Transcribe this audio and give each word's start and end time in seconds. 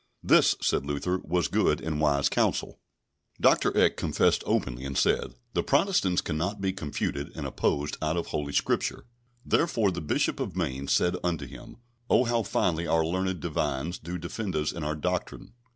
This, 0.23 0.55
said 0.63 0.83
Luther, 0.83 1.19
was 1.19 1.47
good 1.47 1.79
and 1.79 2.01
wise 2.01 2.27
counsel. 2.27 2.79
Dr. 3.39 3.77
Eck 3.77 3.97
confessed 3.97 4.41
openly, 4.47 4.83
and 4.83 4.97
said: 4.97 5.35
"The 5.53 5.61
Protestants 5.61 6.23
cannot 6.23 6.59
be 6.59 6.73
confuted 6.73 7.31
and 7.37 7.45
opposed 7.45 7.97
out 8.01 8.17
of 8.17 8.25
Holy 8.29 8.51
Scriptures." 8.51 9.03
Therefore 9.45 9.91
the 9.91 10.01
Bishop 10.01 10.39
of 10.39 10.55
Mainz 10.55 10.91
said 10.91 11.17
unto 11.23 11.45
him, 11.45 11.77
"Oh, 12.09 12.23
how 12.23 12.41
finely 12.41 12.87
our 12.87 13.05
learned 13.05 13.41
Divines 13.41 13.99
do 13.99 14.17
defend 14.17 14.55
us 14.55 14.71
and 14.71 14.83
our 14.83 14.95
doctrine!" 14.95 15.53